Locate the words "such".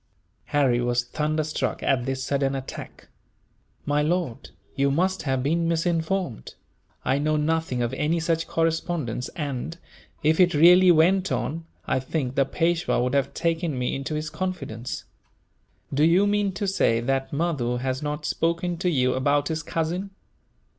8.19-8.47